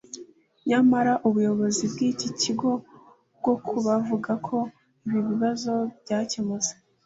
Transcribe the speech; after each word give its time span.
nyamara 0.69 1.13
ubuyobozi 1.27 1.83
bw’iki 1.91 2.29
kigo 2.41 2.71
bwo 3.37 3.53
bukavuga 3.67 4.31
ko 4.47 4.57
ibi 5.07 5.19
bibazo 5.29 5.73
byakemutse 6.03 6.71